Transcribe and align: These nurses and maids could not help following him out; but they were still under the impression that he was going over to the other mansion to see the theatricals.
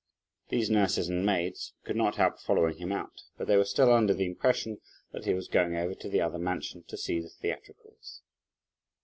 These 0.49 0.71
nurses 0.71 1.09
and 1.09 1.23
maids 1.23 1.75
could 1.83 1.95
not 1.95 2.15
help 2.15 2.39
following 2.39 2.77
him 2.77 2.91
out; 2.91 3.21
but 3.37 3.45
they 3.45 3.55
were 3.55 3.63
still 3.65 3.93
under 3.93 4.15
the 4.15 4.25
impression 4.25 4.81
that 5.11 5.25
he 5.25 5.35
was 5.35 5.47
going 5.47 5.75
over 5.75 5.93
to 5.93 6.09
the 6.09 6.21
other 6.21 6.39
mansion 6.39 6.81
to 6.87 6.97
see 6.97 7.19
the 7.19 7.29
theatricals. 7.29 8.23